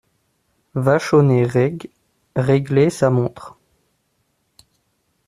Vachonnet 0.73 1.43
Rég… 1.45 1.91
réglait 2.35 2.89
sa 2.89 3.11
montre! 3.11 3.59